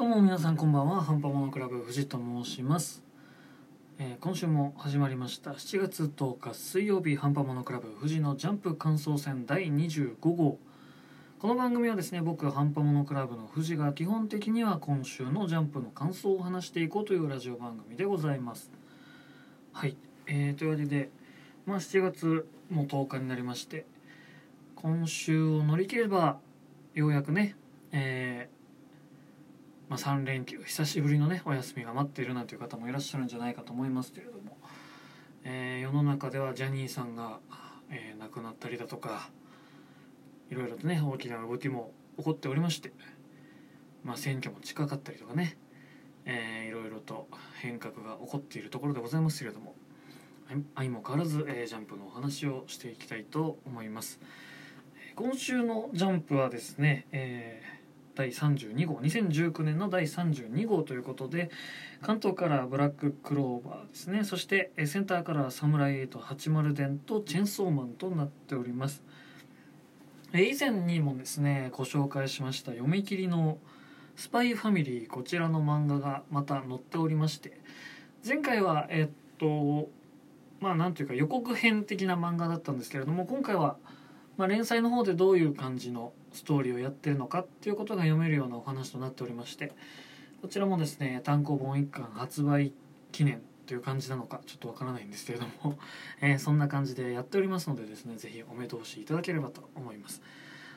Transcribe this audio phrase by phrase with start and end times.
[0.00, 1.02] どうも皆さんこんばんは。
[1.02, 3.02] ハンパモノクラブ藤と申します、
[3.98, 5.50] えー今週も始まりました。
[5.50, 10.56] 7月10日水曜日ハンパモノクラブ藤のジャンプ感想戦第25号。
[11.38, 18.70] この番組はですね僕ハンパモノクラブの藤が基本的には今週のジャンプの感想を話していこうというラジオ番組でございます。
[19.74, 21.10] はい、えー、というわけで
[21.66, 23.84] まあ7月も10日になりまして
[24.76, 26.38] 今週を乗り切れば
[26.94, 27.54] ようやくね
[27.92, 28.59] えー
[29.90, 34.56] まあ、3連休久しぶりのねお休みが待っているなんていう方もいらっしゃるんじゃないかと思いますけれども、
[35.42, 37.40] えー世の中ではジャニーさんが、
[37.90, 39.30] えー亡くなったりだとか
[40.48, 42.92] いろいろとね大きな動きも起こっておりまして、
[44.04, 45.58] まあ、選挙も近かったりとかね、
[46.24, 47.26] えーいろいろと
[47.60, 49.74] 変革が起こっているところでございますけれども
[50.76, 54.20] 相も変わらず、えージャンプのお話をしていきたいと思います。
[55.16, 57.79] 今週のジャンプはですね、えー
[58.14, 61.50] 第32号2019年の第32号ということで
[62.02, 64.24] 関東からブラッククローバーですね。
[64.24, 69.02] そしてセンターからサムライエイト80伝とチェンソーマンとなっております。
[70.32, 73.58] 以前にもですねご紹介しました読み切りの
[74.14, 77.60] 「スパイファミリー」こちらの漫画がまた載っておりまして
[78.24, 79.88] 前回はえっと
[80.60, 83.76] まあなんというか予告編的な漫画だったんですけれども今回は
[84.36, 89.72] まあ、連載の方でどういう感じのストーリーをやってるのかっていうことが読めるようなお話となっておりまして
[90.40, 92.72] こちらもですね単行本1巻発売
[93.12, 95.78] 記念という感じなのかちょっとわからないんですけれども、
[96.20, 100.22] えそんな感じでやっておりますのでですねぜひお目通しいただければと思います。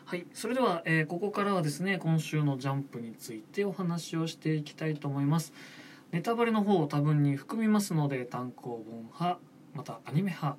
[0.06, 5.54] はいそれでは、えーここからはですね今週のジャンプについてお話をしていきたいと思います。
[6.12, 9.40] ネタバレの方を多分に含みますので単行本派
[9.73, 10.58] またアニメ派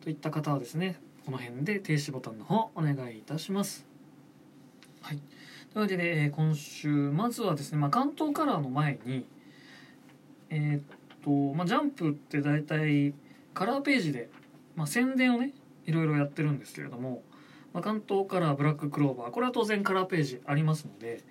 [0.00, 3.86] といった方はですねこの辺で停止ボタンの方お願いいたします。
[5.02, 5.18] はい、
[5.72, 9.26] というわけで、えー今週まずはですね、まあ、関東カラーの前に
[10.50, 10.82] えーっ
[11.22, 13.14] と、まあ、ジャンプって大体
[13.54, 14.30] カラーページで、
[14.74, 15.52] まあ、宣伝をね
[15.86, 17.22] いろいろやってるんですけれども、
[17.72, 21.22] まあ、関東カラーブラッククローバーこれは当然カラーページありますので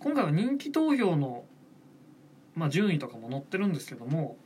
[0.00, 1.44] 今回は人気投票の、
[2.54, 4.36] まあ、順位とかも載ってるんですけども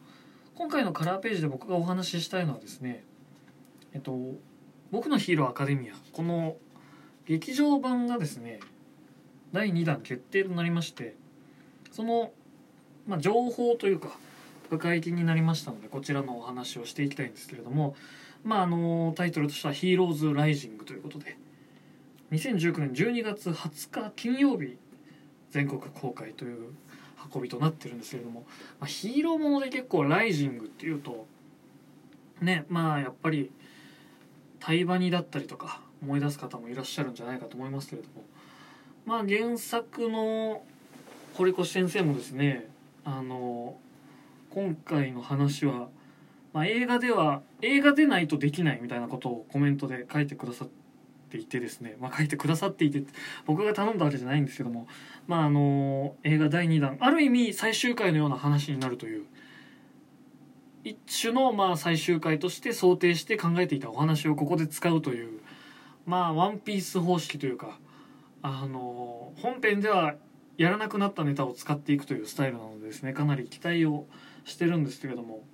[0.55, 3.05] 今回のカラーページで僕がお話ししたいのはですね
[3.95, 4.13] えっと
[4.93, 5.95] 僕のヒーローアカデミア。
[6.13, 6.57] この
[7.27, 8.61] 劇場版がですね
[9.53, 11.15] 第2弾決定となりまして
[11.91, 12.33] その、
[13.07, 14.11] まあ、情報というか
[14.71, 17.95] が解禁になりましたのでこちらのお話をしていきたいんですけれども
[18.45, 21.37] まああのタイトルとしては「ヒーローズ・ライジング」ということで
[22.33, 24.79] 2019年12月20日金曜日
[25.51, 26.73] 全国公開という
[27.33, 28.47] 運びとなってるんですけれども、
[28.81, 31.27] まあ、ヒーローもので結構「ライジング」っていうと
[32.41, 33.51] ねまあやっぱり
[34.65, 38.25] タイバニだったりとか思い出す方もいらっしゃるんじゃないかと思いますけれども。
[39.05, 40.63] まあ原作の
[41.35, 42.69] 堀越先生もですね
[43.05, 43.77] あの
[44.51, 45.89] 今回の話は、
[46.53, 50.69] まあ、映画では映画でないとできないみたいなことをコメントで書いてくださっ
[51.31, 53.03] ていてですね、まあ、書いてくださっていて
[53.47, 54.87] 僕が頼んだわけじゃないんですけども、
[55.27, 59.25] まあ、あの映画第2弾ある意味最終回のような話になるという
[60.85, 65.41] 一種のまあ最終回として想定して考えていたお話をここで使うという
[66.07, 67.79] まあワンピース方式というか
[68.43, 70.15] あの本編では
[70.59, 73.13] やらなくなったネタを使っていくというスタイルなのでですね。
[73.13, 74.07] かなり期待を
[74.45, 75.45] してるんですけれども、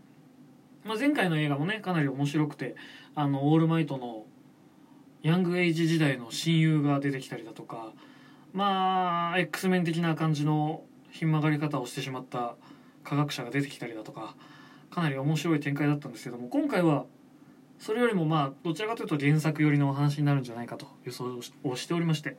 [0.85, 2.75] まあ、前回の映画もねかなり面白くて
[3.15, 4.25] あのオールマイトの
[5.23, 7.93] ヤングエイジ時代の親友が出てきたりだとか
[8.53, 12.57] まあ X メン的な感じのひん曲がり方をしてしまった
[13.05, 14.35] 科学者が出てきたりだとか
[14.91, 17.05] かなり面白い展開だったんですけども今回は
[17.79, 22.37] それよりもまあどちらかというと原作寄りのお話になるんじゃないかと予想をしておりまして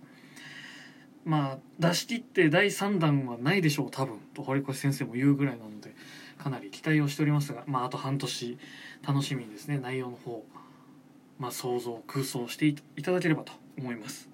[1.25, 5.95] まあ出し切って第3弾はないでしょう多分と堀越先生も言うぐらいなので
[6.37, 8.57] かなり期待をしておりますがまああと半年
[9.07, 10.43] 楽しみにですね内容の方
[11.37, 14.29] まあ想像空想していただければと思います。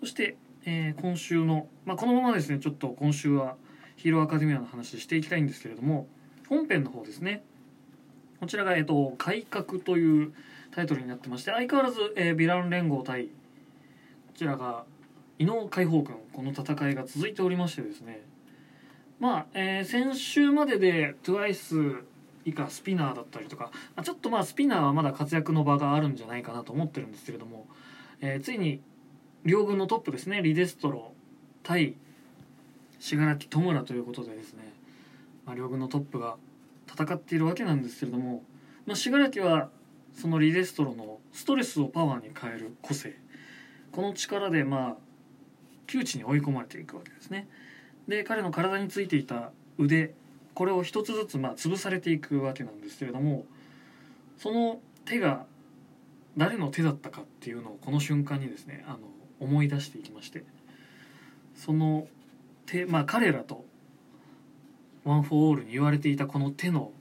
[0.00, 3.56] そして、えー今週の、まあ、このままですねちょっと今週は
[3.96, 6.08] ヒーローアカデミアの話していきたいんですけれども
[6.48, 7.44] 本編の方ですね。
[8.40, 10.32] こちらが、えっと「改革」という
[10.70, 13.30] タイトルになってまして相変わらず、えーヴィラン連合対こ
[14.34, 14.84] ちらが
[15.38, 18.22] 伊能解放軍この戦いが続いておりましてですね。
[19.18, 22.02] まあ、えー先週までで TWICE
[22.46, 23.70] 以下スピナーだったりとか
[24.02, 27.66] ちょっとまあスピナーはまだ活躍の場があるんじゃないかなと思ってるんですけれども、
[28.20, 28.80] えーついに
[29.44, 31.12] 両軍のトップですねリデストロ
[31.62, 31.94] 対
[32.98, 34.72] 死柄木弔ということでですね、
[35.46, 36.36] まあ、両軍のトップが
[36.92, 38.42] 戦っているわけなんですけれども、
[38.86, 39.68] まあ、死柄木は
[40.14, 43.14] そのリデストロのストレスをパワーに変える個性。
[43.92, 44.96] この力でまあ
[45.86, 47.48] 窮地に追い込まれていくわけですね。
[48.08, 50.14] で彼の体についていた腕
[50.54, 53.44] これを一つずつまあ潰されていくわけなんですけれども
[54.36, 55.46] その手が
[56.36, 58.98] 誰の手だったかっていうのをこの瞬間にですねあの
[59.40, 60.44] 思い出していきまして
[61.54, 62.06] その
[62.66, 63.64] 手まあ彼らと
[65.04, 66.92] ワン・フォー・オールに言われていたこの手の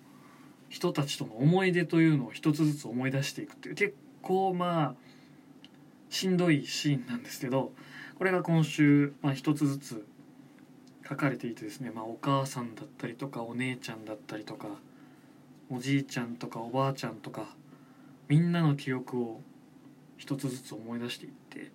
[0.70, 4.96] 人たちとの思い出というのを一つずつ思い出していくっていう結構まあ
[6.10, 7.72] しんどいシーンなんですけど
[8.18, 10.06] これが今週、まあ、一つずつ
[11.08, 14.68] 書かれていてですね、まあ、お母さんだったりとかお姉ちゃんだったりとか
[15.72, 17.56] おじいちゃんとかおばあちゃんとか
[18.28, 19.42] みんなの記憶を
[20.18, 21.72] 一つずつ思い出していって、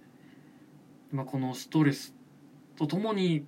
[1.10, 2.14] まあ、このストレス
[2.76, 3.44] とともに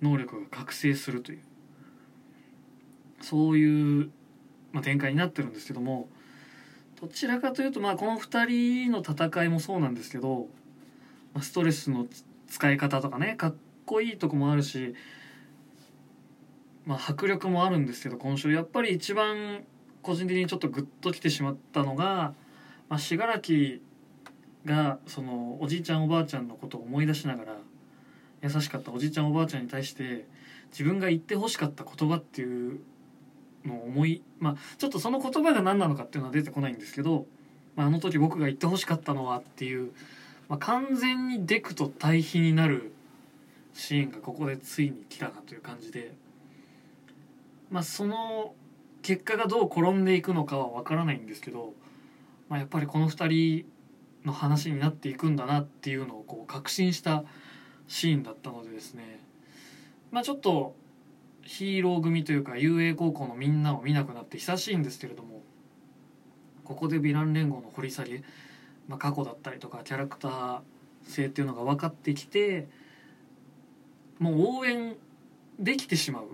[0.00, 1.38] 能力が覚醒するという。
[3.20, 4.10] そういう、
[4.72, 6.08] まあ、展開になってるんですけども
[7.00, 10.48] どちらかというと、まあ、この2人の戦いもそうなんですけど、
[11.34, 12.06] まあ、ストレスの
[12.48, 13.54] 使い方とかねかっ
[13.84, 14.94] こいいとこもあるし、
[16.86, 18.50] まあ、迫力もあるんですけど今週。
[18.50, 19.64] やっぱり一番
[20.02, 22.34] 個人的にちょっとグッときてしまったのが、
[22.88, 23.80] まあ、信楽
[24.64, 27.56] がそのおじいちゃんおばあちゃんのことを思い出しながら
[28.42, 30.26] 優しかったおじいちゃんおばあちゃんに対して
[30.70, 32.80] 自分が言ってほしかった言葉っていう
[33.66, 37.26] の思いまあちょっとその言葉が何なのかっていうのは出てこないんですけど、
[37.74, 39.92] まあ、あの時僕が言ってほしかったのはっていう、
[40.48, 42.92] まあ、完全にデクと対比になる
[43.74, 46.14] シーンがここでついに来たなという感じで
[47.70, 48.54] まあその
[49.02, 51.74] 結果がどう転んでいくのかは分からないんですけど、
[52.48, 53.66] まあ、やっぱりこの2人
[54.24, 57.24] の話になっていくんだなっていうのをこう確信した
[57.86, 59.20] シーンだったのでですね
[60.10, 60.74] まあちょっと
[61.46, 65.42] ヒーロー組というか遊泳高校のみんなを見なくなって久しいんですけれども
[66.64, 68.24] ここでヴィラン連合の掘り下げ、
[68.88, 70.60] まあ、過去だったりとかキャラクター
[71.04, 72.66] 性っていうのが分かってきて
[74.18, 74.96] もう応援
[75.58, 76.24] できてしまう。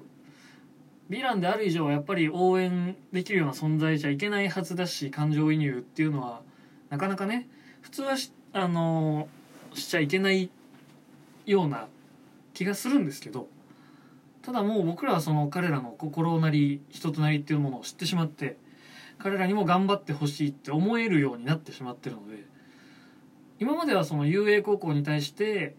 [1.10, 6.40] ヴィランである以上はやっぱり応援できるような存在じゃいけないはずだし感情移入っていうのは
[6.88, 7.48] なかなかね
[7.82, 9.28] 普通はしあの
[9.74, 10.48] しちゃいけない
[11.44, 11.88] ような
[12.54, 13.46] 気がするんですけど
[14.42, 18.56] ただもう僕らはその彼らの心なり人となりっていうものを知ってしまって
[19.18, 22.44] 彼らにも頑張ってほしいって思えるようになってしまってるので
[23.60, 25.76] 今まではその遊泳高校に対して、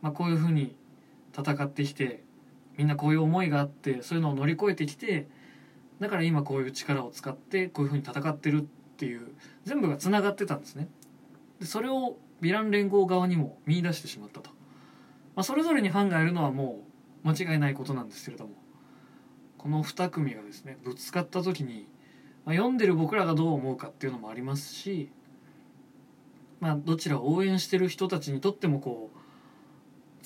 [0.00, 0.74] まあ、こういうふうに
[1.36, 2.22] 戦ってきて
[2.78, 5.28] みんなこういう思いがあってそういうのを乗り越えてきて
[6.00, 8.64] だから今こういう力を使ってこういうふうに戦ってるっ
[8.96, 9.28] ていう
[9.64, 10.88] 全部がつながってたんですね。
[11.60, 14.50] でそれをヴィラン連合側にも見出してしまったと、
[15.36, 16.93] まあ、それぞれにファンがいるのはもう
[17.24, 18.52] 間違いないことなんですけれども
[19.58, 21.88] この2組がですねぶつかった時に、
[22.44, 25.10] まあ、読んでる僕らがどう思うかっていうのもありますし
[26.60, 29.18] まあどちらを応援してる人たちにとってもこう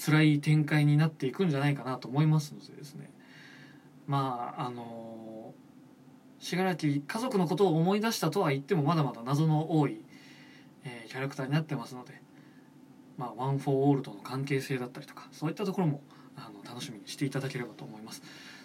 [0.01, 3.11] 辛い展開になっていくんじゃないかなと思いますのでですね。
[4.07, 5.53] まああの
[6.39, 10.05] 死柄木家族のことを思い出したとは言ってもまだまだ謎の多い、
[10.85, 12.23] えー、キャラクターになってますので、
[13.17, 16.01] まあ、ワン・フォー・オールとの関係性だったりとかそういったところも
[16.39, 18.23] あの楽しみにしていただければと思います。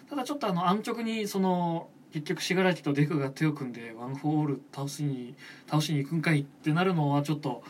[0.08, 5.34] ただちょっとあの安直にその結局死柄木とデクが手を組んでワン・フォー・オール倒しに
[5.66, 7.64] 倒しに行くんかいってなるのはちょっと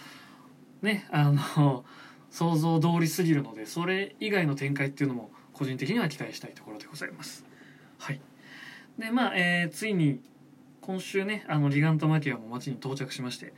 [0.83, 1.85] ねあの
[2.31, 7.47] 想像通りすぎるのでそれ以外の展開っていうのも個人的には期待したいところでございます。
[7.99, 8.21] はい。
[8.99, 10.21] でまあ、えー、ついに
[10.81, 13.55] 今週ねあのリガントマキアも街に到着しまして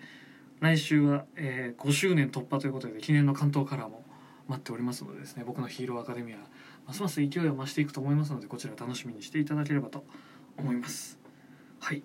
[0.61, 4.05] 来週は、えー、5周年突破ということで記念の関東カラーも
[4.49, 6.37] 待っておりますのでですね僕のヒーローアカデミア
[6.87, 10.05] ますます勢いを増していくと思いますのでこちら楽しみにしていただければと
[10.57, 11.19] 思います。
[11.81, 12.03] はい。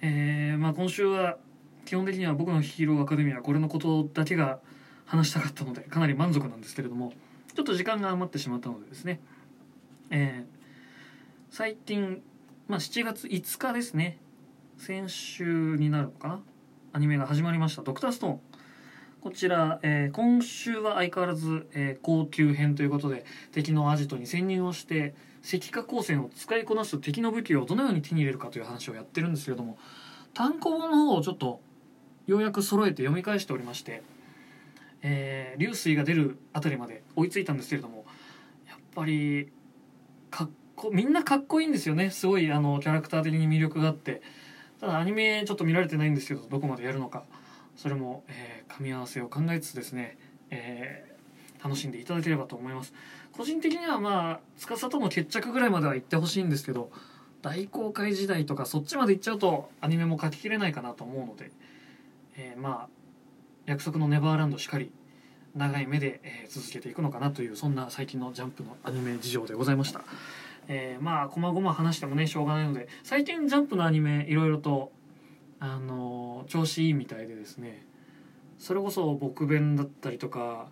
[0.00, 1.36] えー、まあ今週は
[1.84, 4.60] 基本的には僕のヒーローアカデミアこれのことだけが
[5.06, 7.12] 話したかったのでかなり満足なんですけれども
[7.54, 9.20] ちょっと時間が余ってしまったのでですね、
[10.10, 12.22] えー、最近、
[12.68, 14.18] まあ、7月5日ですね
[14.76, 16.40] 先週になるのかな
[16.92, 18.40] アニメが始まりました「ドクターストーン」
[19.20, 29.78] こちら、えー、今週は相変わらず、えー、高級編ということで敵のアジトに潜入をして石化光線を使いこなす敵の武器をどのように手に入れるかという話をやってるんですけれども
[30.34, 31.60] 単行本の方をちょっと
[32.26, 34.02] ようやく揃えて読み返しておりまして
[35.02, 38.04] えー、流水が出るあたりまで追いついたんですけれども
[38.68, 39.50] やっぱり
[40.30, 42.10] かっこみんなかっこいいんですよね。
[42.10, 44.22] すごいあのキャラクター的に魅力があって。
[44.80, 47.24] ただアニメちょっと見られてないんですけどどこまでやるのか。
[47.78, 50.18] それも、えー、組み合わせを考えつつですね、
[50.50, 52.92] えー、楽しんでいただければと思います。
[53.32, 56.90] 個人的にはまあ司との決着ぐらいまでは行ってほしいんですけど
[57.40, 61.52] 大公開時代とかそっちまで行っちゃうとアニメも書ききれないかなと思うので、
[62.36, 62.88] えー、まあ
[63.66, 64.90] 約束のネバーランドしかり
[65.54, 70.00] 長い目で、えー続けていくのかなというそんな最近のジャンプのアニメ事情でございました、
[70.66, 74.90] えーまあこまごま話してもねしょうがないので最近ジャンプのアニメいろいろと
[75.60, 77.84] あの調子いいみたいでですね。
[78.58, 80.68] それこそ「僕弁」だったりとか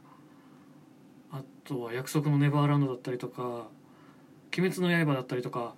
[1.31, 3.69] あとは「約束のネバーランド」だったりとか
[4.57, 5.75] 「鬼滅の刃」だったりとか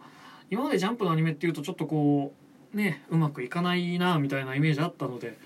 [0.50, 2.34] 今までジャンプのアニメっていうとちょっとこ
[2.72, 5.38] うねうまくいかないなみたいなイメージあったので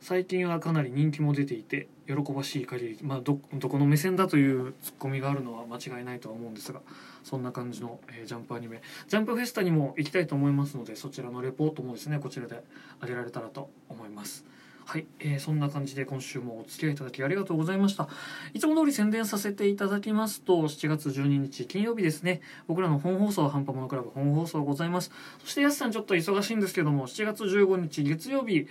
[0.00, 6.80] 最近はかなり人気も出ていて喜ばしい限り、まあ、どどこの目線だというツッコミがあるのは間違いないとは思うんですが
[7.24, 8.80] そんな感じの、えージャンプアニメ。
[9.08, 12.62] ジャンプフェスタにも行きたいと思いますのでそちらのレポートもですねこちらで
[13.02, 14.44] 上げられたらと思います。
[14.86, 18.08] はい、えーそんな感じで今週もお付き合いいただきありがとうございました。
[18.54, 22.40] いつも通り宣伝させていただきますと7月12日金曜日ですね。
[22.68, 25.10] 僕らの本放送ハンパモノクラブ本放送ございます。
[25.40, 28.66] そしてやすさんちょっと忙しいんですけども7月15日月曜日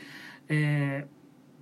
[0.50, 1.16] えー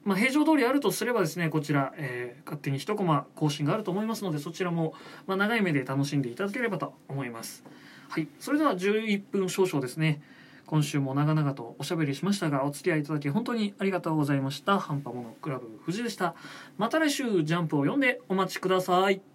[0.05, 4.93] まあ、平常通りあるとすればですねこちら、えー勝手に1コマ更新があると思いますのでそちらも、
[5.25, 7.63] まあ、長い目で楽しんでいただければと思います。
[8.07, 8.27] はい。
[8.39, 10.21] それでは11分少々ですね。
[10.67, 14.79] 今週も長々とおしゃべりしましたがお付き合いいただき本当にありがとうございました。
[14.79, 16.35] ハンパモノクラブ藤でした。
[16.77, 19.34] また来週ジャンプを読んでお待ちください。